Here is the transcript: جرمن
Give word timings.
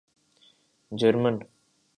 جرمن 0.91 1.39